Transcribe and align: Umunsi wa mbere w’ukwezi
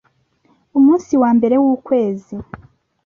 Umunsi 0.79 1.13
wa 1.21 1.29
mbere 1.37 1.55
w’ukwezi 1.63 2.35